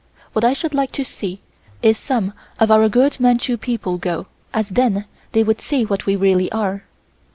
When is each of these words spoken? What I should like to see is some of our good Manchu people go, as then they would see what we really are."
What 0.33 0.43
I 0.43 0.53
should 0.53 0.73
like 0.73 0.91
to 0.93 1.03
see 1.03 1.41
is 1.83 1.95
some 1.95 2.33
of 2.59 2.71
our 2.71 2.89
good 2.89 3.19
Manchu 3.19 3.55
people 3.55 3.99
go, 3.99 4.25
as 4.51 4.69
then 4.69 5.05
they 5.33 5.43
would 5.43 5.61
see 5.61 5.85
what 5.85 6.07
we 6.07 6.15
really 6.15 6.51
are." 6.51 6.85